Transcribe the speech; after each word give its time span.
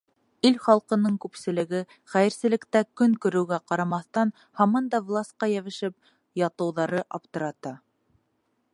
Ил 0.47 0.55
халҡының 0.67 1.17
күпселеге 1.25 1.81
хәйерселектә 2.13 2.81
көн 3.01 3.13
күреүгә 3.25 3.61
ҡарамаҫтан, 3.73 4.33
һаман 4.63 4.89
да 4.95 5.05
власҡа 5.11 5.53
йәбешеп 5.55 6.13
ятыуҙары 6.47 7.07
аптырата. 7.21 7.79